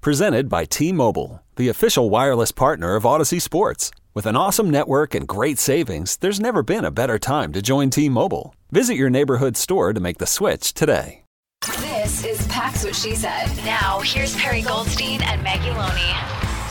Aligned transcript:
Presented 0.00 0.48
by 0.48 0.64
T 0.64 0.92
Mobile, 0.92 1.42
the 1.56 1.68
official 1.68 2.08
wireless 2.08 2.52
partner 2.52 2.94
of 2.94 3.02
Audacy 3.02 3.38
Sports. 3.38 3.90
With 4.14 4.24
an 4.24 4.34
awesome 4.34 4.70
network 4.70 5.14
and 5.14 5.28
great 5.28 5.58
savings, 5.58 6.16
there's 6.16 6.40
never 6.40 6.62
been 6.62 6.86
a 6.86 6.90
better 6.90 7.18
time 7.18 7.52
to 7.52 7.60
join 7.60 7.90
T 7.90 8.08
Mobile. 8.08 8.54
Visit 8.70 8.94
your 8.94 9.10
neighborhood 9.10 9.58
store 9.58 9.92
to 9.92 10.00
make 10.00 10.16
the 10.16 10.26
switch 10.26 10.72
today. 10.72 11.24
This 11.80 12.24
is 12.24 12.46
Pax 12.46 12.82
What 12.82 12.96
She 12.96 13.14
Said. 13.14 13.54
Now, 13.58 14.00
here's 14.00 14.34
Perri 14.36 14.62
Goldstein 14.62 15.20
and 15.20 15.42
Maggie 15.42 15.68
Loney. 15.68 16.16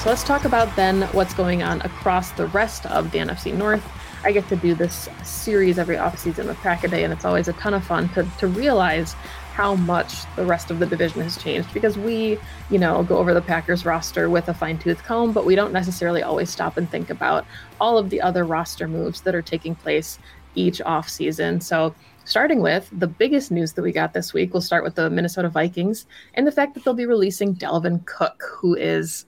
So 0.01 0.09
let's 0.09 0.23
talk 0.23 0.45
about 0.45 0.75
then 0.75 1.03
what's 1.11 1.35
going 1.35 1.61
on 1.61 1.81
across 1.81 2.31
the 2.31 2.47
rest 2.47 2.87
of 2.87 3.11
the 3.11 3.19
NFC 3.19 3.55
North. 3.55 3.87
I 4.23 4.31
get 4.31 4.49
to 4.49 4.55
do 4.55 4.73
this 4.73 5.07
series 5.23 5.77
every 5.77 5.97
offseason 5.97 6.47
with 6.47 6.57
Pack 6.57 6.83
a 6.83 6.87
Day, 6.87 7.03
and 7.03 7.13
it's 7.13 7.25
always 7.25 7.47
a 7.47 7.53
ton 7.53 7.75
of 7.75 7.85
fun 7.85 8.09
to, 8.09 8.27
to 8.39 8.47
realize 8.47 9.15
how 9.59 9.75
much 9.75 10.13
the 10.37 10.45
rest 10.45 10.71
of 10.71 10.79
the 10.79 10.85
division 10.85 11.21
has 11.21 11.37
changed 11.37 11.73
because 11.73 11.97
we, 11.97 12.39
you 12.69 12.79
know, 12.79 13.03
go 13.03 13.17
over 13.17 13.33
the 13.33 13.41
Packers 13.41 13.83
roster 13.83 14.29
with 14.29 14.47
a 14.47 14.53
fine 14.53 14.77
tooth 14.77 15.03
comb, 15.03 15.33
but 15.33 15.45
we 15.45 15.53
don't 15.53 15.73
necessarily 15.73 16.23
always 16.23 16.49
stop 16.49 16.77
and 16.77 16.89
think 16.89 17.09
about 17.09 17.45
all 17.81 17.97
of 17.97 18.09
the 18.09 18.21
other 18.21 18.45
roster 18.45 18.87
moves 18.87 19.19
that 19.19 19.35
are 19.35 19.41
taking 19.41 19.75
place 19.75 20.17
each 20.55 20.79
offseason. 20.79 21.61
So, 21.61 21.93
starting 22.23 22.61
with 22.61 22.89
the 22.93 23.07
biggest 23.07 23.51
news 23.51 23.73
that 23.73 23.81
we 23.81 23.91
got 23.91 24.13
this 24.13 24.33
week, 24.33 24.53
we'll 24.53 24.61
start 24.61 24.81
with 24.81 24.95
the 24.95 25.09
Minnesota 25.09 25.49
Vikings 25.49 26.05
and 26.35 26.47
the 26.47 26.53
fact 26.53 26.73
that 26.73 26.85
they'll 26.85 26.93
be 26.93 27.05
releasing 27.05 27.53
Dalvin 27.53 28.05
Cook, 28.05 28.41
who 28.61 28.75
is, 28.75 29.25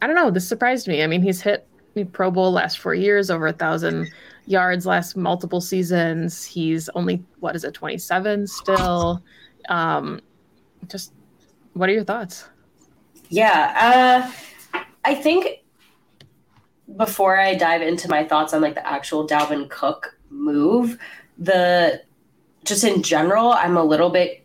I 0.00 0.06
don't 0.06 0.16
know, 0.16 0.30
this 0.30 0.48
surprised 0.48 0.88
me. 0.88 1.02
I 1.02 1.06
mean, 1.06 1.20
he's 1.20 1.42
hit 1.42 1.66
the 1.92 2.04
Pro 2.04 2.30
Bowl 2.30 2.52
last 2.52 2.78
four 2.78 2.94
years, 2.94 3.30
over 3.30 3.46
a 3.46 3.52
thousand 3.52 4.10
yards 4.46 4.86
last 4.86 5.14
multiple 5.14 5.60
seasons. 5.60 6.42
He's 6.42 6.88
only, 6.94 7.22
what 7.40 7.54
is 7.54 7.64
it, 7.64 7.74
27 7.74 8.46
still? 8.46 9.22
Um, 9.68 10.20
just 10.88 11.12
what 11.74 11.88
are 11.88 11.92
your 11.92 12.04
thoughts? 12.04 12.44
Yeah, 13.28 14.30
uh, 14.74 14.82
I 15.04 15.14
think 15.14 15.64
before 16.96 17.38
I 17.38 17.54
dive 17.54 17.82
into 17.82 18.08
my 18.08 18.24
thoughts 18.24 18.54
on 18.54 18.62
like 18.62 18.74
the 18.74 18.86
actual 18.86 19.26
Dalvin 19.26 19.68
Cook 19.68 20.18
move, 20.30 20.98
the 21.36 22.02
just 22.64 22.84
in 22.84 23.02
general, 23.02 23.52
I'm 23.52 23.76
a 23.76 23.84
little 23.84 24.10
bit 24.10 24.44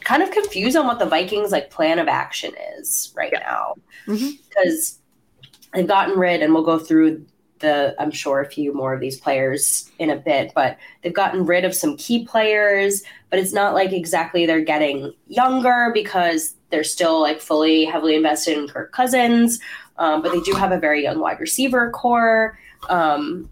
kind 0.00 0.22
of 0.22 0.30
confused 0.30 0.76
on 0.76 0.86
what 0.86 0.98
the 0.98 1.06
Vikings 1.06 1.52
like 1.52 1.70
plan 1.70 1.98
of 1.98 2.08
action 2.08 2.52
is 2.78 3.12
right 3.14 3.30
yeah. 3.32 3.40
now 3.40 3.74
because 4.06 4.98
mm-hmm. 4.98 5.76
they've 5.78 5.88
gotten 5.88 6.18
rid, 6.18 6.42
and 6.42 6.52
we'll 6.52 6.64
go 6.64 6.78
through 6.78 7.24
the 7.60 7.94
I'm 7.98 8.10
sure 8.10 8.40
a 8.40 8.50
few 8.50 8.74
more 8.74 8.92
of 8.92 9.00
these 9.00 9.18
players 9.18 9.90
in 9.98 10.10
a 10.10 10.16
bit, 10.16 10.52
but 10.54 10.76
they've 11.02 11.14
gotten 11.14 11.46
rid 11.46 11.64
of 11.64 11.74
some 11.74 11.96
key 11.96 12.24
players, 12.24 13.02
but 13.30 13.38
it's 13.38 13.52
not 13.52 13.74
like 13.74 13.92
exactly 13.92 14.46
they're 14.46 14.60
getting 14.60 15.12
younger 15.28 15.90
because 15.94 16.54
they're 16.70 16.84
still 16.84 17.20
like 17.20 17.40
fully 17.40 17.84
heavily 17.84 18.14
invested 18.14 18.58
in 18.58 18.68
Kirk 18.68 18.92
Cousins. 18.92 19.60
Um, 19.98 20.22
but 20.22 20.32
they 20.32 20.40
do 20.40 20.52
have 20.52 20.72
a 20.72 20.78
very 20.78 21.02
young 21.02 21.20
wide 21.20 21.40
receiver 21.40 21.90
corps. 21.90 22.58
Um, 22.88 23.50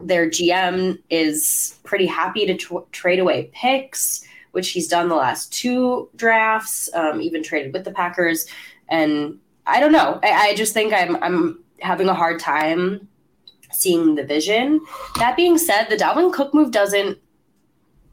their 0.00 0.28
GM 0.28 0.98
is 1.10 1.78
pretty 1.84 2.06
happy 2.06 2.46
to 2.46 2.86
trade 2.92 3.18
away 3.18 3.50
picks, 3.52 4.24
which 4.52 4.70
he's 4.70 4.88
done 4.88 5.08
the 5.08 5.14
last 5.14 5.52
two 5.52 6.08
drafts, 6.16 6.90
um, 6.94 7.20
even 7.20 7.42
traded 7.42 7.72
with 7.72 7.84
the 7.84 7.92
Packers. 7.92 8.46
And 8.88 9.38
I 9.66 9.80
don't 9.80 9.92
know. 9.92 10.20
I, 10.22 10.50
I 10.50 10.54
just 10.54 10.74
think 10.74 10.92
I'm 10.92 11.16
I'm 11.22 11.62
having 11.80 12.08
a 12.08 12.14
hard 12.14 12.38
time 12.38 13.08
seeing 13.74 14.14
the 14.14 14.24
vision. 14.24 14.80
That 15.16 15.36
being 15.36 15.58
said, 15.58 15.86
the 15.86 15.96
Dalvin 15.96 16.32
Cook 16.32 16.54
move 16.54 16.70
doesn't 16.70 17.18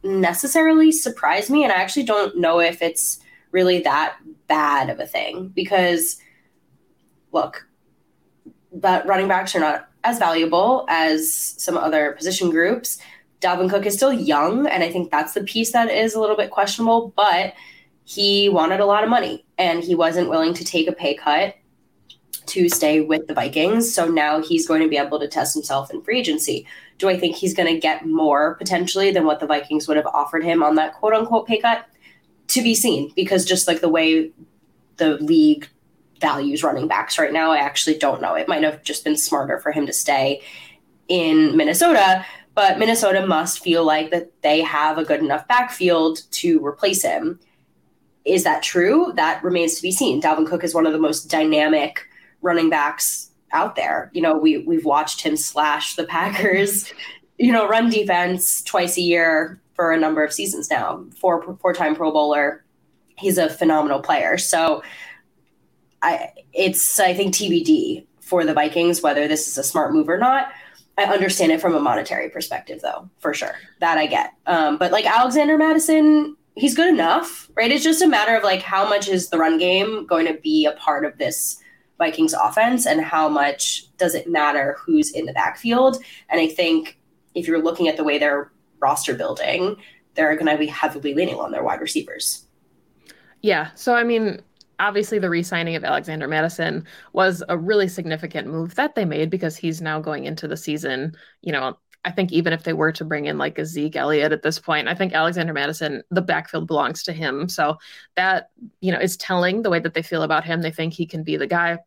necessarily 0.04 0.92
surprise 0.92 1.50
me, 1.50 1.64
and 1.64 1.72
I 1.72 1.76
actually 1.76 2.04
don't 2.04 2.38
know 2.38 2.60
if 2.60 2.82
it's 2.82 3.20
really 3.52 3.82
that 3.82 4.18
bad 4.48 4.90
of 4.90 5.00
a 5.00 5.08
thing 5.08 5.50
because, 5.50 6.18
look, 7.32 7.68
but 8.72 9.06
running 9.08 9.28
backs 9.28 9.56
are 9.56 9.60
not 9.60 9.90
as 10.04 10.20
valuable 10.20 10.86
as 10.88 11.34
some 11.34 11.78
other 11.78 12.14
position 12.14 12.50
groups. 12.50 13.00
Dalvin 13.42 13.70
Cook 13.70 13.86
is 13.86 13.96
still 13.96 14.14
young, 14.14 14.68
and 14.68 14.84
I 14.84 14.92
think 14.92 15.12
that's 15.12 15.34
the 15.34 15.44
piece 15.44 15.72
that 15.72 15.90
is 15.90 16.14
a 16.14 16.20
little 16.20 16.38
bit 16.38 16.52
questionable, 16.52 17.14
but 17.16 17.54
he 18.10 18.50
wanted 18.50 18.80
a 18.80 18.86
lot 18.86 19.04
of 19.04 19.10
money 19.10 19.46
and 19.60 19.84
he 19.84 19.94
wasn't 19.94 20.30
willing 20.30 20.54
to 20.56 20.66
take 20.66 20.88
a 20.88 20.92
pay 20.92 21.14
cut 21.14 21.56
to 22.50 22.70
stay 22.70 23.02
with 23.02 23.28
the 23.28 23.34
Vikings. 23.34 23.94
So 23.94 24.08
now 24.08 24.42
he's 24.42 24.68
going 24.68 24.82
to 24.82 24.88
be 24.88 24.98
able 24.98 25.20
to 25.20 25.28
test 25.28 25.54
himself 25.54 25.92
in 25.92 26.02
free 26.02 26.20
agency. 26.20 26.68
Do 26.98 27.10
I 27.10 27.18
think 27.18 27.36
he's 27.36 27.54
going 27.54 27.74
to 27.74 27.80
get 27.80 28.06
more 28.06 28.56
potentially 28.56 29.12
than 29.12 29.26
what 29.26 29.40
the 29.40 29.48
Vikings 29.48 29.88
would 29.88 29.98
have 29.98 30.08
offered 30.08 30.44
him 30.44 30.62
on 30.64 30.76
that 30.76 30.94
quote 30.94 31.14
unquote 31.14 31.48
pay 31.48 31.60
cut? 31.60 31.86
To 32.48 32.64
be 32.64 32.74
seen, 32.74 33.12
because 33.16 33.46
just 33.46 33.68
like 33.68 33.80
the 33.80 33.90
way 33.90 34.32
the 34.98 35.18
league 35.18 35.70
values 36.20 36.64
running 36.64 36.88
backs 36.88 37.20
right 37.20 37.32
now, 37.32 37.52
I 37.52 37.58
actually 37.58 37.98
don't 38.00 38.22
know. 38.22 38.34
It 38.34 38.48
might 38.48 38.64
have 38.64 38.84
just 38.84 39.04
been 39.04 39.16
smarter 39.16 39.60
for 39.60 39.72
him 39.72 39.86
to 39.86 39.94
stay 39.94 40.42
in 41.08 41.56
Minnesota, 41.56 42.26
but 42.56 42.80
Minnesota 42.80 43.26
must 43.26 43.64
feel 43.64 43.86
like 43.86 44.10
that 44.10 44.32
they 44.42 44.62
have 44.62 44.98
a 44.98 45.06
good 45.06 45.20
enough 45.20 45.48
backfield 45.48 46.24
to 46.32 46.66
replace 46.66 47.04
him. 47.04 47.40
Is 48.26 48.44
that 48.44 48.64
true? 48.64 49.14
That 49.16 49.44
remains 49.44 49.76
to 49.76 49.82
be 49.82 49.92
seen. 49.92 50.20
Dalvin 50.20 50.48
Cook 50.48 50.64
is 50.64 50.74
one 50.74 50.88
of 50.88 50.92
the 50.94 51.00
most 51.00 51.30
dynamic 51.30 52.09
running 52.42 52.70
backs 52.70 53.32
out 53.52 53.76
there. 53.76 54.12
You 54.14 54.22
know, 54.22 54.38
we 54.38 54.60
we've 54.60 54.86
watched 54.86 55.22
him 55.22 55.36
slash 55.36 55.96
the 55.96 56.06
Packers, 56.06 56.92
you 57.38 57.52
know, 57.52 57.68
run 57.68 57.90
defense 57.90 58.62
twice 58.64 58.98
a 58.98 59.02
year 59.02 59.60
for 59.74 59.92
a 59.92 60.00
number 60.00 60.24
of 60.24 60.34
seasons 60.34 60.70
now. 60.70 61.06
Four 61.16 61.58
four 61.62 61.74
time 61.74 61.96
Pro 61.96 62.12
Bowler. 62.12 62.64
He's 63.18 63.38
a 63.38 63.50
phenomenal 63.50 64.02
player. 64.02 64.38
So 64.38 64.84
I 66.02 66.32
it's 66.54 67.00
I 67.00 67.14
think 67.14 67.34
TBD 67.34 68.06
for 68.22 68.46
the 68.46 68.54
Vikings 68.54 69.02
whether 69.02 69.28
this 69.28 69.48
is 69.48 69.58
a 69.58 69.64
smart 69.64 69.94
move 69.94 70.10
or 70.10 70.18
not. 70.18 70.52
I 70.98 71.06
understand 71.06 71.54
it 71.54 71.62
from 71.62 71.76
a 71.76 71.80
monetary 71.80 72.30
perspective 72.30 72.82
though, 72.82 73.10
for 73.20 73.34
sure. 73.34 73.56
That 73.80 73.98
I 73.98 74.06
get. 74.06 74.34
Um, 74.46 74.78
but 74.78 74.92
like 74.92 75.06
Alexander 75.06 75.58
Mattison, 75.58 76.36
he's 76.56 76.76
good 76.76 76.90
enough, 76.90 77.50
right? 77.56 77.72
It's 77.72 77.84
just 77.84 78.02
a 78.02 78.08
matter 78.08 78.36
of 78.36 78.44
like 78.44 78.62
how 78.62 78.88
much 78.88 79.08
is 79.08 79.30
the 79.30 79.38
run 79.38 79.58
game 79.58 80.06
going 80.06 80.28
to 80.28 80.34
be 80.34 80.66
a 80.66 80.74
part 80.74 81.06
of 81.06 81.18
this 81.18 81.62
Vikings 82.00 82.34
offense 82.34 82.88
and 82.88 83.02
how 83.02 83.30
much 83.30 83.96
does 83.98 84.16
it 84.16 84.28
matter 84.28 84.78
who's 84.84 85.12
in 85.12 85.26
the 85.26 85.34
backfield. 85.34 85.98
And 86.30 86.42
I 86.42 86.48
think 86.48 86.98
if 87.36 87.48
you're 87.48 87.62
looking 87.62 87.88
at 87.88 87.98
the 87.98 88.04
way 88.04 88.18
they're 88.18 88.52
roster 88.80 89.14
building, 89.14 89.76
they're 90.16 90.36
going 90.36 90.48
to 90.48 90.58
be 90.58 90.66
heavily 90.66 91.14
leaning 91.14 91.36
on 91.36 91.52
their 91.52 91.64
wide 91.64 91.82
receivers. 91.82 92.48
Yeah. 93.42 93.70
So, 93.76 93.96
I 93.96 94.04
mean, 94.04 94.42
obviously 94.80 95.20
the 95.20 95.30
re-signing 95.30 95.76
of 95.76 95.84
Alexander 95.84 96.28
Mattison 96.28 96.86
was 97.14 97.44
a 97.50 97.58
really 97.58 97.88
significant 97.88 98.48
move 98.48 98.76
that 98.76 98.96
they 98.96 99.06
made 99.06 99.30
because 99.30 99.56
he's 99.58 99.82
now 99.82 100.00
going 100.00 100.24
into 100.24 100.48
the 100.48 100.58
season, 100.58 101.16
you 101.42 101.52
know, 101.52 101.78
I 102.06 102.12
think 102.12 102.32
even 102.32 102.54
if 102.54 102.64
they 102.64 102.72
were 102.72 102.94
to 102.94 103.04
bring 103.04 103.26
in 103.26 103.38
like 103.38 103.60
a 103.60 103.66
Zeke 103.66 103.98
Elliott 103.98 104.32
at 104.32 104.42
this 104.42 104.58
point, 104.58 104.88
I 104.88 104.96
think 104.96 105.12
Alexander 105.12 105.52
Mattison, 105.52 106.02
the 106.10 106.22
backfield 106.22 106.66
belongs 106.66 107.04
to 107.04 107.14
him. 107.14 107.50
So 107.50 107.78
that, 108.16 108.52
you 108.80 108.94
know, 108.94 109.00
is 109.00 109.18
telling 109.18 109.64
the 109.64 109.70
way 109.70 109.80
that 109.80 109.94
they 109.94 110.02
feel 110.02 110.24
about 110.24 110.46
him. 110.46 110.62
They 110.62 110.72
think 110.72 110.94
he 110.94 111.06
can 111.06 111.24
be 111.24 111.36
the 111.36 111.46
guy. 111.46 111.78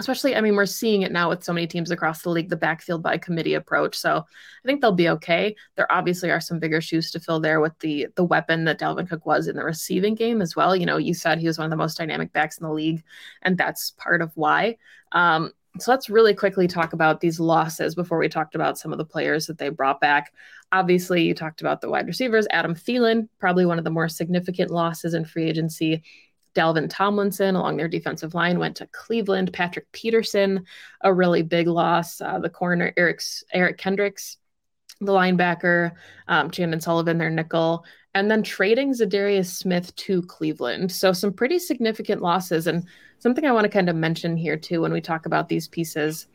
Especially 0.00 0.34
i 0.34 0.40
mean 0.40 0.56
we're 0.56 0.66
seeing 0.66 1.02
it 1.02 1.12
now 1.12 1.28
with 1.28 1.44
so 1.44 1.52
many 1.52 1.66
teams 1.66 1.90
across 1.90 2.22
the 2.22 2.30
league 2.30 2.48
the 2.48 2.56
backfield 2.56 3.02
by 3.02 3.16
committee 3.16 3.54
approach 3.54 3.96
so 3.96 4.16
i 4.16 4.66
think 4.66 4.80
they'll 4.80 4.92
be 4.92 5.08
okay 5.08 5.54
there 5.76 5.90
obviously 5.92 6.30
are 6.30 6.40
some 6.40 6.58
bigger 6.58 6.80
shoes 6.80 7.10
to 7.10 7.20
fill 7.20 7.38
there 7.38 7.60
with 7.60 7.78
the 7.78 8.08
the 8.16 8.24
weapon 8.24 8.64
that 8.64 8.78
dalvin 8.78 9.08
cook 9.08 9.24
was 9.26 9.46
in 9.46 9.56
the 9.56 9.64
receiving 9.64 10.14
game 10.14 10.42
as 10.42 10.56
well 10.56 10.74
you 10.74 10.86
know 10.86 10.96
you 10.96 11.14
said 11.14 11.38
he 11.38 11.46
was 11.46 11.58
one 11.58 11.66
of 11.66 11.70
the 11.70 11.76
most 11.76 11.96
dynamic 11.96 12.32
backs 12.32 12.58
in 12.58 12.66
the 12.66 12.72
league 12.72 13.02
and 13.42 13.56
that's 13.56 13.92
part 13.92 14.22
of 14.22 14.32
why 14.34 14.76
um, 15.12 15.52
so 15.78 15.90
let's 15.90 16.10
really 16.10 16.34
quickly 16.34 16.66
talk 16.66 16.92
about 16.92 17.20
these 17.20 17.38
losses 17.38 17.94
before 17.94 18.18
we 18.18 18.28
talked 18.28 18.54
about 18.54 18.78
some 18.78 18.92
of 18.92 18.98
the 18.98 19.04
players 19.04 19.46
that 19.46 19.58
they 19.58 19.68
brought 19.68 20.00
back. 20.00 20.32
Obviously, 20.72 21.22
you 21.22 21.34
talked 21.34 21.60
about 21.60 21.80
the 21.80 21.88
wide 21.88 22.06
receivers. 22.06 22.46
Adam 22.50 22.74
Thielen, 22.74 23.28
probably 23.38 23.64
one 23.64 23.78
of 23.78 23.84
the 23.84 23.90
more 23.90 24.08
significant 24.08 24.70
losses 24.70 25.14
in 25.14 25.24
free 25.24 25.48
agency. 25.48 26.02
Dalvin 26.54 26.88
Tomlinson 26.90 27.54
along 27.54 27.76
their 27.76 27.88
defensive 27.88 28.34
line 28.34 28.58
went 28.58 28.76
to 28.76 28.86
Cleveland. 28.86 29.52
Patrick 29.52 29.90
Peterson, 29.92 30.64
a 31.00 31.12
really 31.12 31.42
big 31.42 31.66
loss. 31.66 32.20
Uh, 32.20 32.38
the 32.38 32.50
corner, 32.50 32.92
Eric's, 32.96 33.44
Eric 33.52 33.78
Kendricks, 33.78 34.36
the 35.00 35.12
linebacker, 35.12 35.92
um, 36.28 36.50
Sullivan, 36.80 37.18
their 37.18 37.30
nickel, 37.30 37.84
and 38.14 38.30
then 38.30 38.42
trading 38.42 38.92
Za'Darius 38.92 39.46
Smith 39.46 39.94
to 39.96 40.22
Cleveland. 40.22 40.92
So 40.92 41.12
some 41.12 41.32
pretty 41.32 41.58
significant 41.58 42.22
losses. 42.22 42.66
And 42.66 42.86
something 43.18 43.44
I 43.44 43.52
want 43.52 43.64
to 43.64 43.70
kind 43.70 43.88
of 43.88 43.96
mention 43.96 44.36
here 44.36 44.56
too 44.56 44.80
when 44.80 44.92
we 44.92 45.00
talk 45.00 45.26
about 45.26 45.48
these 45.48 45.68
pieces 45.68 46.26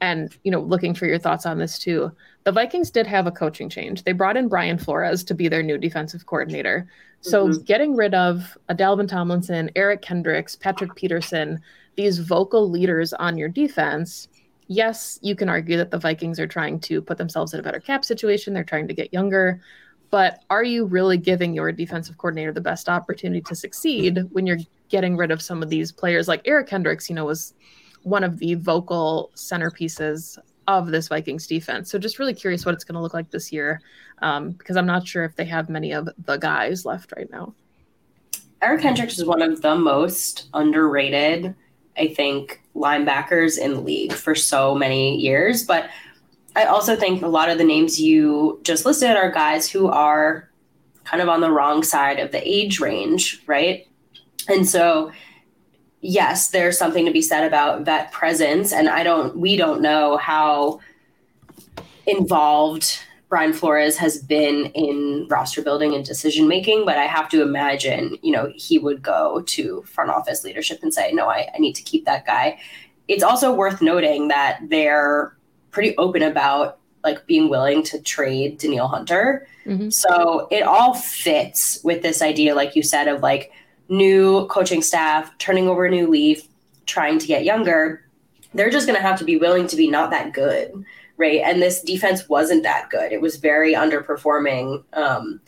and 0.00 0.36
you 0.44 0.50
know 0.50 0.60
looking 0.60 0.94
for 0.94 1.06
your 1.06 1.18
thoughts 1.18 1.46
on 1.46 1.58
this 1.58 1.78
too. 1.78 2.12
The 2.44 2.52
vikings 2.52 2.90
did 2.90 3.06
have 3.06 3.26
a 3.26 3.32
coaching 3.32 3.68
change. 3.68 4.04
They 4.04 4.12
brought 4.12 4.36
in 4.36 4.48
brian 4.48 4.78
flores 4.78 5.24
to 5.24 5.34
be 5.34 5.48
their 5.48 5.62
new 5.62 5.78
defensive 5.78 6.26
coordinator. 6.26 6.88
So 7.20 7.48
mm-hmm. 7.48 7.62
getting 7.62 7.96
rid 7.96 8.14
of 8.14 8.56
dalvin 8.70 9.08
tomlinson 9.08 9.70
eric 9.74 10.02
kendricks 10.02 10.54
patrick 10.54 10.94
peterson 10.94 11.60
these 11.96 12.18
vocal 12.18 12.70
leaders 12.70 13.12
on 13.12 13.36
your 13.36 13.48
defense 13.48 14.28
yes 14.68 15.18
you 15.20 15.34
can 15.34 15.48
argue 15.48 15.76
that 15.76 15.90
the 15.90 15.98
vikings 15.98 16.38
are 16.38 16.46
trying 16.46 16.78
to 16.78 17.02
put 17.02 17.18
themselves 17.18 17.54
in 17.54 17.60
a 17.60 17.62
better 17.62 17.80
cap 17.80 18.04
situation. 18.04 18.54
They're 18.54 18.64
trying 18.64 18.88
to 18.88 18.94
get 18.94 19.12
younger. 19.12 19.60
But 20.10 20.42
are 20.48 20.64
you 20.64 20.86
really 20.86 21.18
giving 21.18 21.52
your 21.52 21.70
defensive 21.70 22.16
coordinator 22.16 22.52
the 22.52 22.62
best 22.62 22.88
opportunity 22.88 23.42
to 23.42 23.54
succeed 23.54 24.20
when 24.30 24.46
you're 24.46 24.60
getting 24.88 25.18
rid 25.18 25.30
of 25.30 25.42
some 25.42 25.62
of 25.62 25.68
these 25.68 25.92
players? 25.92 26.28
Like 26.28 26.42
eric 26.46 26.68
kendricks 26.68 27.08
you 27.08 27.16
know 27.16 27.24
was 27.24 27.54
one 28.02 28.24
of 28.24 28.38
the 28.38 28.54
vocal 28.54 29.30
centerpieces 29.34 30.38
of 30.66 30.88
this 30.88 31.08
Vikings 31.08 31.46
defense. 31.46 31.90
So 31.90 31.98
just 31.98 32.18
really 32.18 32.34
curious 32.34 32.66
what 32.66 32.74
it's 32.74 32.84
going 32.84 32.94
to 32.94 33.00
look 33.00 33.14
like 33.14 33.30
this 33.30 33.52
year 33.52 33.80
um, 34.20 34.52
because 34.52 34.76
I'm 34.76 34.86
not 34.86 35.06
sure 35.06 35.24
if 35.24 35.34
they 35.36 35.46
have 35.46 35.68
many 35.68 35.92
of 35.92 36.08
the 36.24 36.36
guys 36.36 36.84
left 36.84 37.12
right 37.16 37.30
now. 37.30 37.54
Eric 38.60 38.82
Hendricks 38.82 39.18
is 39.18 39.24
one 39.24 39.40
of 39.40 39.62
the 39.62 39.76
most 39.76 40.48
underrated, 40.52 41.54
I 41.96 42.08
think, 42.08 42.60
linebackers 42.74 43.58
in 43.58 43.74
the 43.74 43.80
league 43.80 44.12
for 44.12 44.34
so 44.34 44.74
many 44.74 45.16
years. 45.16 45.64
But 45.64 45.88
I 46.56 46.64
also 46.64 46.96
think 46.96 47.22
a 47.22 47.28
lot 47.28 47.48
of 47.48 47.58
the 47.58 47.64
names 47.64 48.00
you 48.00 48.60
just 48.64 48.84
listed 48.84 49.16
are 49.16 49.30
guys 49.30 49.70
who 49.70 49.88
are 49.88 50.50
kind 51.04 51.22
of 51.22 51.28
on 51.28 51.40
the 51.40 51.50
wrong 51.50 51.82
side 51.82 52.18
of 52.18 52.32
the 52.32 52.46
age 52.46 52.80
range, 52.80 53.42
right? 53.46 53.86
And 54.48 54.68
so 54.68 55.12
yes, 56.00 56.50
there's 56.50 56.78
something 56.78 57.04
to 57.06 57.12
be 57.12 57.22
said 57.22 57.44
about 57.44 57.84
vet 57.84 58.12
presence. 58.12 58.72
And 58.72 58.88
I 58.88 59.02
don't, 59.02 59.36
we 59.36 59.56
don't 59.56 59.82
know 59.82 60.16
how 60.16 60.80
involved 62.06 63.00
Brian 63.28 63.52
Flores 63.52 63.98
has 63.98 64.22
been 64.22 64.66
in 64.66 65.26
roster 65.28 65.60
building 65.60 65.94
and 65.94 66.04
decision 66.04 66.48
making, 66.48 66.86
but 66.86 66.96
I 66.96 67.04
have 67.04 67.28
to 67.30 67.42
imagine, 67.42 68.16
you 68.22 68.32
know, 68.32 68.50
he 68.56 68.78
would 68.78 69.02
go 69.02 69.42
to 69.42 69.82
front 69.82 70.10
office 70.10 70.44
leadership 70.44 70.82
and 70.82 70.94
say, 70.94 71.12
no, 71.12 71.28
I, 71.28 71.48
I 71.54 71.58
need 71.58 71.74
to 71.74 71.82
keep 71.82 72.06
that 72.06 72.24
guy. 72.24 72.58
It's 73.06 73.22
also 73.22 73.52
worth 73.52 73.82
noting 73.82 74.28
that 74.28 74.60
they're 74.68 75.36
pretty 75.72 75.96
open 75.98 76.22
about 76.22 76.78
like 77.04 77.26
being 77.26 77.50
willing 77.50 77.82
to 77.82 78.00
trade 78.00 78.58
Danielle 78.58 78.88
Hunter. 78.88 79.46
Mm-hmm. 79.66 79.90
So 79.90 80.48
it 80.50 80.62
all 80.62 80.94
fits 80.94 81.80
with 81.84 82.02
this 82.02 82.22
idea, 82.22 82.54
like 82.54 82.74
you 82.74 82.82
said, 82.82 83.08
of 83.08 83.20
like, 83.20 83.52
new 83.88 84.46
coaching 84.48 84.82
staff, 84.82 85.36
turning 85.38 85.68
over 85.68 85.84
a 85.84 85.90
new 85.90 86.08
leaf, 86.08 86.46
trying 86.86 87.18
to 87.18 87.26
get 87.26 87.44
younger, 87.44 88.04
they're 88.54 88.70
just 88.70 88.86
going 88.86 88.96
to 88.96 89.02
have 89.02 89.18
to 89.18 89.24
be 89.24 89.36
willing 89.36 89.66
to 89.66 89.76
be 89.76 89.88
not 89.88 90.10
that 90.10 90.32
good, 90.32 90.84
right? 91.16 91.40
And 91.44 91.60
this 91.60 91.82
defense 91.82 92.28
wasn't 92.28 92.62
that 92.62 92.90
good. 92.90 93.12
It 93.12 93.20
was 93.20 93.36
very 93.36 93.74
underperforming 93.74 94.82
um, 94.94 95.40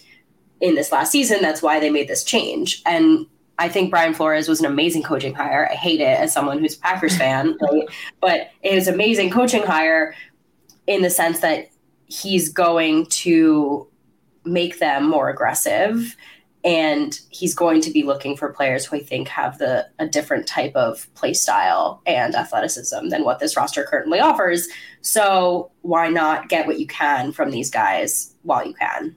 in 0.60 0.74
this 0.74 0.92
last 0.92 1.10
season. 1.10 1.40
That's 1.40 1.62
why 1.62 1.80
they 1.80 1.90
made 1.90 2.08
this 2.08 2.24
change. 2.24 2.82
And 2.86 3.26
I 3.58 3.68
think 3.68 3.90
Brian 3.90 4.14
Flores 4.14 4.48
was 4.48 4.60
an 4.60 4.66
amazing 4.66 5.02
coaching 5.02 5.34
hire. 5.34 5.68
I 5.70 5.74
hate 5.74 6.00
it 6.00 6.18
as 6.18 6.32
someone 6.32 6.58
who's 6.58 6.76
a 6.76 6.80
Packers 6.80 7.16
fan, 7.16 7.58
right? 7.62 7.88
but 8.20 8.50
it 8.62 8.74
was 8.74 8.88
amazing 8.88 9.30
coaching 9.30 9.62
hire 9.62 10.14
in 10.86 11.02
the 11.02 11.10
sense 11.10 11.40
that 11.40 11.68
he's 12.06 12.48
going 12.50 13.06
to 13.06 13.86
make 14.44 14.78
them 14.78 15.08
more 15.08 15.28
aggressive 15.28 16.16
and 16.62 17.18
he's 17.30 17.54
going 17.54 17.80
to 17.80 17.90
be 17.90 18.02
looking 18.02 18.36
for 18.36 18.52
players 18.52 18.84
who 18.84 18.96
I 18.96 19.00
think 19.00 19.28
have 19.28 19.58
the 19.58 19.88
a 19.98 20.06
different 20.06 20.46
type 20.46 20.74
of 20.74 21.12
play 21.14 21.32
style 21.32 22.02
and 22.06 22.34
athleticism 22.34 23.08
than 23.08 23.24
what 23.24 23.38
this 23.38 23.56
roster 23.56 23.84
currently 23.84 24.20
offers. 24.20 24.68
So 25.00 25.70
why 25.82 26.08
not 26.08 26.48
get 26.48 26.66
what 26.66 26.78
you 26.78 26.86
can 26.86 27.32
from 27.32 27.50
these 27.50 27.70
guys 27.70 28.34
while 28.42 28.66
you 28.66 28.74
can? 28.74 29.16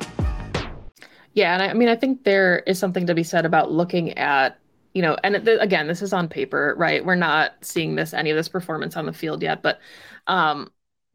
Yeah, 1.33 1.53
and 1.53 1.63
I, 1.63 1.69
I 1.69 1.73
mean, 1.73 1.87
I 1.87 1.95
think 1.95 2.23
there 2.23 2.59
is 2.59 2.77
something 2.79 3.05
to 3.07 3.15
be 3.15 3.23
said 3.23 3.45
about 3.45 3.71
looking 3.71 4.17
at 4.17 4.57
you 4.93 5.01
know, 5.01 5.15
and 5.23 5.45
th- 5.45 5.59
again, 5.61 5.87
this 5.87 6.01
is 6.01 6.11
on 6.11 6.27
paper, 6.27 6.75
right? 6.77 7.05
We're 7.05 7.15
not 7.15 7.53
seeing 7.61 7.95
this 7.95 8.13
any 8.13 8.29
of 8.29 8.35
this 8.35 8.49
performance 8.49 8.97
on 8.97 9.05
the 9.05 9.13
field 9.13 9.41
yet, 9.41 9.63
but 9.63 9.79
um, 10.27 10.69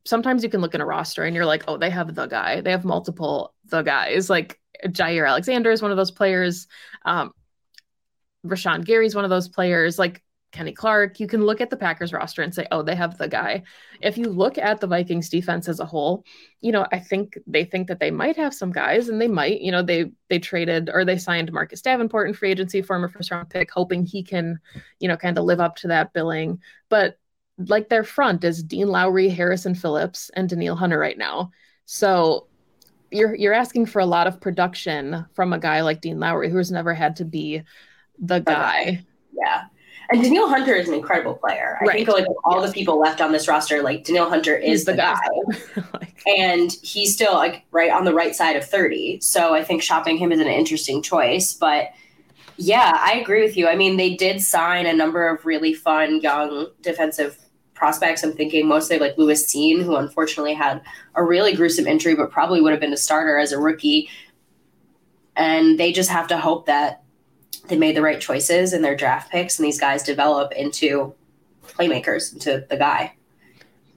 sometimes 0.07 0.43
you 0.43 0.49
can 0.49 0.63
look 0.63 0.75
in 0.75 0.81
a 0.81 0.87
roster 0.87 1.25
and 1.25 1.37
you're 1.37 1.45
like, 1.45 1.65
oh, 1.69 1.77
they 1.77 1.91
have 1.91 2.15
the 2.15 2.27
guy, 2.27 2.63
they 2.63 2.71
have 2.71 2.87
multiple 2.87 3.53
the 3.67 3.83
guys. 3.83 4.31
Like 4.31 4.59
Jaire 4.87 5.29
Alexander 5.29 5.71
is 5.71 5.83
one 5.83 5.91
of 5.91 5.99
those 5.99 6.11
players. 6.11 6.69
Um, 7.05 7.33
Rashan 8.47 8.85
Gary's 8.85 9.15
one 9.15 9.25
of 9.25 9.31
those 9.31 9.49
players. 9.49 9.99
Like 9.99 10.23
Kenny 10.57 10.73
Clark, 10.73 11.21
you 11.21 11.27
can 11.27 11.45
look 11.45 11.61
at 11.61 11.69
the 11.69 11.77
Packers 11.77 12.15
roster 12.15 12.41
and 12.41 12.55
say, 12.55 12.67
oh, 12.71 12.83
they 12.83 12.95
have 12.95 13.19
the 13.19 13.29
guy. 13.29 13.63
If 14.01 14.17
you 14.17 14.31
look 14.31 14.57
at 14.57 14.81
the 14.81 14.87
Vikings 14.87 15.29
defense 15.29 15.69
as 15.69 15.81
a 15.81 15.85
whole, 15.85 16.25
you 16.63 16.73
know, 16.73 16.87
I 16.91 16.99
think 16.99 17.39
they 17.47 17.65
think 17.65 17.89
that 17.89 18.01
they 18.01 18.11
might 18.11 18.37
have 18.37 18.55
some 18.55 18.73
guys 18.73 19.11
and 19.11 19.21
they 19.21 19.29
might, 19.29 19.61
you 19.61 19.71
know, 19.71 19.83
they 19.83 20.11
they 20.31 20.39
traded 20.39 20.89
or 20.91 21.05
they 21.05 21.19
signed 21.19 21.53
Marcus 21.53 21.83
Davenport 21.83 22.29
in 22.29 22.35
free 22.35 22.51
agency, 22.51 22.81
former 22.81 23.09
first 23.09 23.31
round 23.31 23.51
pick, 23.51 23.71
hoping 23.71 24.07
he 24.07 24.23
can, 24.23 24.59
you 24.99 25.09
know, 25.09 25.17
kind 25.19 25.37
of 25.37 25.45
live 25.45 25.61
up 25.61 25.77
to 25.77 25.89
that 25.89 26.15
billing. 26.15 26.59
But 26.89 27.19
like 27.59 27.91
their 27.91 28.05
front 28.05 28.43
is 28.43 28.63
Dean 28.63 28.89
Lowry, 28.89 29.29
Harrison 29.29 29.75
Phillips, 29.75 30.31
and 30.33 30.49
Danielle 30.49 30.77
Hunter 30.77 30.99
right 30.99 31.19
now. 31.19 31.51
So 31.85 32.47
you're 33.11 33.35
you're 33.35 33.53
asking 33.53 33.87
for 33.87 34.01
a 34.01 34.07
lot 34.07 34.27
of 34.27 34.41
production 34.41 35.27
from 35.35 35.53
a 35.53 35.59
guy 35.59 35.83
like 35.83 36.01
Dean 36.01 36.19
Lowry, 36.19 36.51
who's 36.51 36.73
never 36.73 36.95
had 36.95 37.17
to 37.17 37.27
be 37.27 37.63
the 38.19 38.39
guy. 38.39 39.05
Yeah. 39.37 39.65
And 40.11 40.23
Danielle 40.23 40.49
Hunter 40.49 40.75
is 40.75 40.89
an 40.89 40.95
incredible 40.95 41.35
player. 41.35 41.79
I 41.81 41.85
right. 41.85 41.97
think 41.97 42.09
like 42.09 42.27
all 42.45 42.63
the 42.63 42.73
people 42.73 42.99
left 42.99 43.21
on 43.21 43.33
this 43.33 43.49
roster, 43.49 43.83
like 43.83 44.05
Danielle 44.05 44.29
Hunter 44.29 44.57
is 44.57 44.85
the, 44.85 44.93
the 44.93 44.99
guy. 44.99 45.83
like, 45.95 46.23
and 46.27 46.73
he's 46.83 47.13
still 47.13 47.35
like 47.35 47.65
right 47.73 47.91
on 47.91 48.05
the 48.05 48.15
right 48.15 48.35
side 48.35 48.57
of 48.57 48.65
30. 48.65 49.21
So 49.21 49.55
I 49.55 49.65
think 49.65 49.83
shopping 49.83 50.17
him 50.17 50.31
is 50.31 50.41
an 50.41 50.47
interesting 50.47 51.03
choice. 51.03 51.55
But 51.55 51.91
yeah, 52.57 52.93
I 52.97 53.15
agree 53.15 53.43
with 53.43 53.57
you. 53.57 53.69
I 53.69 53.77
mean, 53.77 53.97
they 53.97 54.15
did 54.15 54.41
sign 54.41 54.87
a 54.87 54.93
number 54.93 55.29
of 55.29 55.45
really 55.45 55.75
fun 55.75 56.21
young 56.21 56.69
defensive 56.83 57.39
prospects. 57.75 58.23
I'm 58.23 58.33
thinking 58.33 58.67
mostly 58.67 58.99
like 58.99 59.19
Lewis 59.19 59.53
Cine, 59.53 59.83
who 59.83 59.97
unfortunately 59.97 60.55
had 60.55 60.83
a 61.15 61.23
really 61.23 61.53
gruesome 61.55 61.87
injury, 61.87 62.15
but 62.15 62.31
probably 62.31 62.61
would 62.61 62.73
have 62.73 62.81
been 62.81 62.93
a 62.93 62.97
starter 62.97 63.39
as 63.39 63.53
a 63.53 63.59
rookie. 63.59 64.09
And 65.37 65.79
they 65.79 65.93
just 65.93 66.09
have 66.09 66.27
to 66.29 66.39
hope 66.39 66.67
that 66.67 67.03
they 67.69 67.77
made 67.77 67.97
the 67.97 68.03
right 68.03 68.21
choices 68.21 68.73
in 68.73 68.83
their 68.83 68.97
draft 68.97 69.31
picks 69.31 69.59
and 69.59 69.67
these 69.67 69.81
guys 69.81 70.03
develop 70.03 70.53
into 70.53 71.15
playmakers, 71.67 72.33
into 72.33 72.67
the 72.69 72.77
guy. 72.77 73.13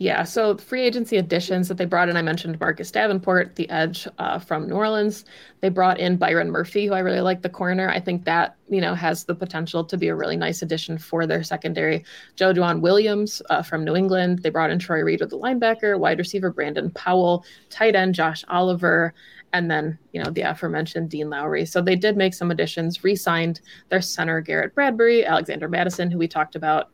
Yeah, 0.02 0.24
so 0.24 0.56
free 0.56 0.84
agency 0.84 1.18
additions 1.18 1.68
that 1.68 1.78
they 1.78 1.84
brought 1.84 2.08
in, 2.08 2.16
I 2.16 2.22
mentioned 2.22 2.58
Marcus 2.58 2.90
Davenport, 2.90 3.58
the 3.58 3.70
edge 3.70 4.08
uh, 4.18 4.40
from 4.40 4.70
New 4.70 4.76
Orleans. 4.76 5.26
They 5.60 5.68
brought 5.68 6.00
in 6.00 6.16
Byron 6.16 6.52
Murphy, 6.52 6.86
who 6.86 6.94
I 6.94 7.00
really 7.00 7.20
like 7.20 7.42
the 7.42 7.50
corner. 7.50 7.90
I 7.90 8.00
think 8.00 8.24
that, 8.24 8.56
you 8.70 8.80
know, 8.80 8.96
has 8.96 9.26
the 9.26 9.36
potential 9.36 9.84
to 9.84 9.98
be 9.98 10.08
a 10.08 10.16
really 10.16 10.38
nice 10.38 10.62
addition 10.62 10.98
for 10.98 11.28
their 11.28 11.44
secondary. 11.44 12.06
Joejuan 12.38 12.80
Williams 12.80 13.42
uh, 13.50 13.62
from 13.62 13.84
New 13.84 13.94
England. 13.94 14.40
They 14.40 14.50
brought 14.50 14.70
in 14.70 14.80
Troy 14.80 15.02
Reed 15.02 15.20
with 15.20 15.32
the 15.32 15.38
linebacker, 15.38 16.00
wide 16.00 16.18
receiver 16.18 16.50
Brandon 16.50 16.92
Powell, 16.92 17.44
tight 17.70 17.94
end 17.94 18.16
Josh 18.16 18.46
Oliver, 18.48 19.14
and 19.54 19.70
then, 19.70 19.98
you 20.14 20.24
know, 20.24 20.30
the 20.30 20.42
aforementioned 20.42 21.10
Dean 21.10 21.30
Lowry. 21.30 21.66
So 21.66 21.82
they 21.82 21.96
did 21.96 22.18
make 22.18 22.34
some 22.34 22.52
additions, 22.52 23.04
re 23.04 23.16
signed 23.16 23.62
their 23.90 24.02
center 24.02 24.42
Garrett 24.42 24.76
Bradbury, 24.76 25.26
Alexander 25.26 25.68
Mattison, 25.68 26.12
who 26.12 26.18
we 26.18 26.28
talked 26.28 26.56
about 26.56 26.92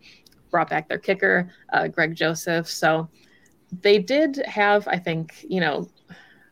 brought 0.51 0.69
back 0.69 0.87
their 0.87 0.99
kicker, 0.99 1.49
uh, 1.73 1.87
Greg 1.87 2.15
Joseph. 2.15 2.69
So 2.69 3.09
they 3.81 3.99
did 3.99 4.37
have, 4.45 4.87
I 4.87 4.97
think, 4.97 5.45
you 5.47 5.59
know, 5.59 5.89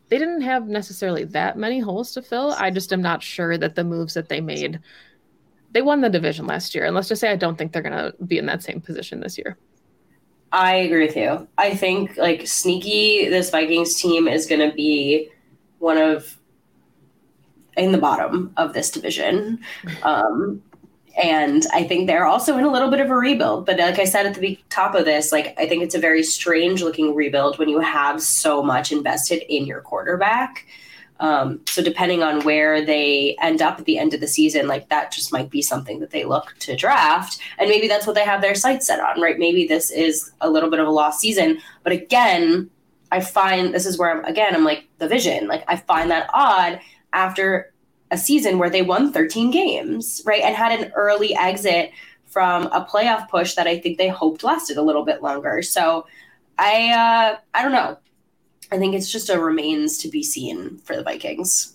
they 0.09 0.17
didn't 0.17 0.41
have 0.41 0.67
necessarily 0.67 1.23
that 1.25 1.57
many 1.57 1.79
holes 1.79 2.11
to 2.13 2.21
fill. 2.21 2.51
I 2.53 2.69
just 2.69 2.91
am 2.91 3.01
not 3.01 3.23
sure 3.23 3.57
that 3.57 3.75
the 3.75 3.83
moves 3.83 4.13
that 4.13 4.29
they 4.29 4.41
made, 4.41 4.79
they 5.71 5.81
won 5.81 6.01
the 6.01 6.09
division 6.09 6.45
last 6.45 6.75
year. 6.75 6.85
And 6.85 6.95
let's 6.95 7.07
just 7.07 7.21
say 7.21 7.31
I 7.31 7.35
don't 7.35 7.57
think 7.57 7.71
they're 7.71 7.81
going 7.81 7.93
to 7.93 8.13
be 8.25 8.37
in 8.37 8.45
that 8.47 8.61
same 8.61 8.81
position 8.81 9.21
this 9.21 9.37
year. 9.37 9.57
I 10.51 10.75
agree 10.75 11.07
with 11.07 11.15
you. 11.15 11.47
I 11.57 11.73
think 11.75 12.17
like 12.17 12.45
sneaky, 12.45 13.27
this 13.29 13.49
Vikings 13.49 13.95
team 13.95 14.27
is 14.27 14.45
going 14.45 14.69
to 14.69 14.75
be 14.75 15.31
one 15.83 15.97
of 15.97 16.37
in 17.75 17.91
the 17.91 17.97
bottom 17.97 18.53
of 18.55 18.73
this 18.73 18.89
division. 18.89 19.59
Um, 20.03 20.63
and 21.21 21.65
I 21.73 21.83
think 21.83 22.07
they're 22.07 22.25
also 22.25 22.57
in 22.57 22.63
a 22.63 22.71
little 22.71 22.89
bit 22.89 22.99
of 22.99 23.09
a 23.09 23.15
rebuild. 23.15 23.65
But 23.65 23.77
like 23.77 23.99
I 23.99 24.05
said 24.05 24.25
at 24.25 24.35
the 24.35 24.57
top 24.69 24.95
of 24.95 25.05
this, 25.05 25.31
like 25.31 25.53
I 25.59 25.67
think 25.67 25.83
it's 25.83 25.93
a 25.93 25.99
very 25.99 26.23
strange 26.23 26.81
looking 26.81 27.13
rebuild 27.13 27.59
when 27.59 27.69
you 27.69 27.79
have 27.79 28.21
so 28.21 28.63
much 28.63 28.91
invested 28.91 29.43
in 29.53 29.65
your 29.65 29.81
quarterback. 29.81 30.65
Um, 31.19 31.61
so 31.67 31.83
depending 31.83 32.23
on 32.23 32.41
where 32.43 32.83
they 32.83 33.35
end 33.41 33.61
up 33.61 33.79
at 33.79 33.85
the 33.85 33.97
end 33.97 34.13
of 34.13 34.19
the 34.19 34.27
season, 34.27 34.67
like 34.67 34.89
that 34.89 35.11
just 35.11 35.31
might 35.31 35.49
be 35.49 35.61
something 35.61 35.99
that 35.99 36.09
they 36.09 36.25
look 36.25 36.55
to 36.59 36.75
draft, 36.75 37.39
and 37.59 37.69
maybe 37.69 37.87
that's 37.87 38.07
what 38.07 38.15
they 38.15 38.25
have 38.25 38.41
their 38.41 38.55
sights 38.55 38.87
set 38.87 38.99
on, 38.99 39.21
right? 39.21 39.37
Maybe 39.37 39.65
this 39.65 39.91
is 39.91 40.31
a 40.41 40.49
little 40.49 40.69
bit 40.69 40.79
of 40.79 40.87
a 40.87 40.91
lost 40.91 41.21
season, 41.21 41.59
but 41.83 41.93
again, 41.93 42.69
I 43.13 43.19
find 43.19 43.75
this 43.75 43.85
is 43.85 43.99
where 43.99 44.09
I'm 44.09 44.25
again 44.25 44.55
I'm 44.55 44.63
like 44.63 44.87
the 44.97 45.07
vision, 45.07 45.47
like 45.47 45.63
I 45.67 45.77
find 45.77 46.09
that 46.09 46.31
odd 46.33 46.81
after 47.13 47.71
a 48.09 48.17
season 48.17 48.57
where 48.57 48.71
they 48.71 48.81
won 48.81 49.13
13 49.13 49.51
games, 49.51 50.23
right? 50.25 50.41
And 50.41 50.55
had 50.55 50.79
an 50.79 50.91
early 50.95 51.35
exit 51.35 51.91
from 52.25 52.63
a 52.67 52.83
playoff 52.83 53.29
push 53.29 53.53
that 53.53 53.67
I 53.67 53.77
think 53.77 53.99
they 53.99 54.07
hoped 54.07 54.43
lasted 54.43 54.77
a 54.77 54.81
little 54.81 55.05
bit 55.05 55.21
longer. 55.21 55.61
So 55.61 56.07
I 56.57 56.89
uh 56.89 57.37
I 57.53 57.61
don't 57.61 57.71
know. 57.71 57.99
I 58.71 58.79
think 58.79 58.95
it's 58.95 59.11
just 59.11 59.29
a 59.29 59.39
remains 59.39 59.99
to 59.99 60.07
be 60.07 60.23
seen 60.23 60.79
for 60.79 60.95
the 60.95 61.03
Vikings. 61.03 61.72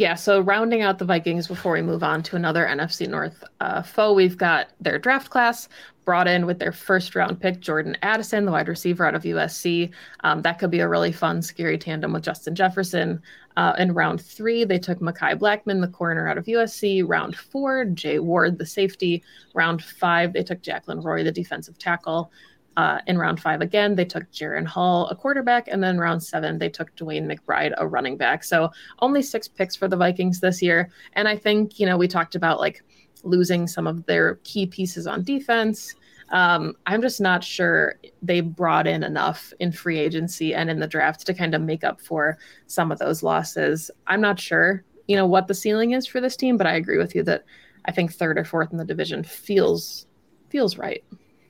Yeah, 0.00 0.14
so 0.14 0.40
rounding 0.40 0.80
out 0.80 0.98
the 0.98 1.04
Vikings 1.04 1.46
before 1.46 1.74
we 1.74 1.82
move 1.82 2.02
on 2.02 2.22
to 2.22 2.34
another 2.34 2.64
NFC 2.66 3.06
North 3.06 3.44
uh, 3.60 3.82
foe, 3.82 4.14
we've 4.14 4.38
got 4.38 4.68
their 4.80 4.98
draft 4.98 5.28
class 5.28 5.68
brought 6.06 6.26
in 6.26 6.46
with 6.46 6.58
their 6.58 6.72
first 6.72 7.14
round 7.14 7.38
pick, 7.38 7.60
Jordan 7.60 7.94
Addison, 8.00 8.46
the 8.46 8.50
wide 8.50 8.68
receiver 8.68 9.04
out 9.04 9.14
of 9.14 9.24
USC. 9.24 9.90
Um, 10.20 10.40
that 10.40 10.58
could 10.58 10.70
be 10.70 10.80
a 10.80 10.88
really 10.88 11.12
fun, 11.12 11.42
scary 11.42 11.76
tandem 11.76 12.14
with 12.14 12.22
Justin 12.22 12.54
Jefferson. 12.54 13.20
Uh, 13.58 13.74
in 13.78 13.92
round 13.92 14.22
three, 14.22 14.64
they 14.64 14.78
took 14.78 15.00
Mekhi 15.00 15.38
Blackmon, 15.38 15.82
the 15.82 15.88
corner 15.88 16.26
out 16.26 16.38
of 16.38 16.46
USC. 16.46 17.02
Round 17.06 17.36
four, 17.36 17.84
Jay 17.84 18.20
Ward, 18.20 18.56
the 18.56 18.64
safety. 18.64 19.22
Round 19.52 19.84
five, 19.84 20.32
they 20.32 20.42
took 20.42 20.62
Jaquelin 20.62 21.04
Roy, 21.04 21.24
the 21.24 21.30
defensive 21.30 21.76
tackle. 21.76 22.32
Uh, 22.76 23.00
in 23.06 23.18
round 23.18 23.40
five, 23.40 23.60
again, 23.60 23.94
they 23.94 24.04
took 24.04 24.30
Jaren 24.30 24.66
Hall, 24.66 25.08
a 25.08 25.16
quarterback. 25.16 25.68
And 25.68 25.82
then 25.82 25.98
round 25.98 26.22
seven, 26.22 26.58
they 26.58 26.68
took 26.68 26.94
DeWayne 26.96 27.26
McBride, 27.26 27.74
a 27.76 27.86
running 27.86 28.16
back. 28.16 28.44
So 28.44 28.70
only 29.00 29.22
six 29.22 29.48
picks 29.48 29.76
for 29.76 29.88
the 29.88 29.96
Vikings 29.96 30.40
this 30.40 30.62
year. 30.62 30.90
And 31.14 31.28
I 31.28 31.36
think, 31.36 31.78
you 31.80 31.86
know, 31.86 31.98
we 31.98 32.08
talked 32.08 32.36
about 32.36 32.60
like 32.60 32.82
losing 33.22 33.66
some 33.66 33.86
of 33.86 34.06
their 34.06 34.36
key 34.44 34.66
pieces 34.66 35.06
on 35.06 35.24
defense. 35.24 35.94
Um, 36.30 36.76
I'm 36.86 37.02
just 37.02 37.20
not 37.20 37.42
sure 37.42 37.96
they 38.22 38.40
brought 38.40 38.86
in 38.86 39.02
enough 39.02 39.52
in 39.58 39.72
free 39.72 39.98
agency 39.98 40.54
and 40.54 40.70
in 40.70 40.78
the 40.78 40.86
draft 40.86 41.26
to 41.26 41.34
kind 41.34 41.54
of 41.54 41.60
make 41.60 41.82
up 41.82 42.00
for 42.00 42.38
some 42.66 42.92
of 42.92 42.98
those 42.98 43.22
losses. 43.22 43.90
I'm 44.06 44.20
not 44.20 44.38
sure, 44.38 44.84
you 45.08 45.16
know, 45.16 45.26
what 45.26 45.48
the 45.48 45.54
ceiling 45.54 45.90
is 45.90 46.06
for 46.06 46.20
this 46.20 46.36
team, 46.36 46.56
but 46.56 46.68
I 46.68 46.74
agree 46.74 46.98
with 46.98 47.14
you 47.14 47.24
that 47.24 47.44
I 47.84 47.92
think 47.92 48.12
third 48.12 48.38
or 48.38 48.44
fourth 48.44 48.70
in 48.70 48.78
the 48.78 48.84
division 48.84 49.24
feels 49.24 50.06
feels 50.50 50.78
right. 50.78 51.02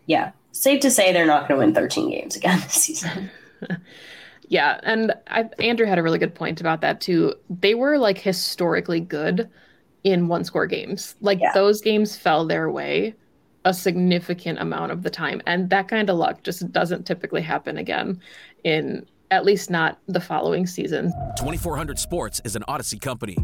Yeah, 0.06 0.32
safe 0.52 0.80
to 0.80 0.90
say 0.90 1.12
they're 1.12 1.26
not 1.26 1.49
going 1.49 1.61
to 1.61 1.66
win 1.66 1.75
13 1.75 2.11
games 2.11 2.37
again 2.37 2.61
this 2.61 2.75
season. 2.75 3.30
yeah, 4.49 4.80
and 4.83 5.14
I, 5.28 5.49
Andrew 5.59 5.87
had 5.87 5.99
a 5.99 6.02
really 6.02 6.19
good 6.19 6.35
point 6.35 6.61
about 6.61 6.80
that 6.80 7.00
too. 7.00 7.35
They 7.49 7.75
were 7.75 7.99
like 7.99 8.19
historically 8.19 9.00
good 9.00 9.49
in 10.04 10.28
one 10.28 10.45
score 10.45 10.66
games. 10.66 11.14
Like 11.21 11.40
yeah. 11.40 11.52
those 11.52 11.80
games 11.80 12.16
fell 12.16 12.47
their 12.47 12.71
way 12.71 13.14
a 13.64 13.75
significant 13.75 14.59
amount 14.59 14.92
of 14.92 15.02
the 15.02 15.11
time. 15.11 15.42
And 15.47 15.69
that 15.71 15.88
kind 15.88 16.09
of 16.09 16.16
luck 16.16 16.42
just 16.42 16.71
doesn't 16.73 17.07
typically 17.07 17.42
happen 17.42 17.76
again 17.76 18.21
in 18.64 19.07
at 19.30 19.45
least 19.45 19.71
not 19.71 19.99
the 20.09 20.21
following 20.21 20.66
season. 20.66 21.12
2400 21.37 21.99
Sports 21.99 22.40
is 22.45 22.57
an 22.57 22.64
Audacy 22.69 23.00
company. 23.00 23.37